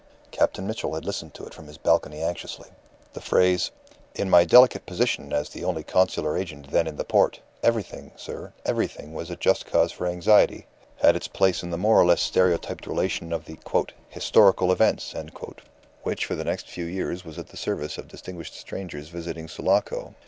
[0.31, 2.69] Captain Mitchell had listened to it from his balcony anxiously.
[3.13, 3.69] The phrase,
[4.15, 8.51] "In my delicate position as the only consular agent then in the port, everything, sir,
[8.65, 10.65] everything was a just cause for anxiety,"
[10.97, 13.59] had its place in the more or less stereotyped relation of the
[14.09, 15.13] "historical events"
[16.01, 20.15] which for the next few years was at the service of distinguished strangers visiting Sulaco.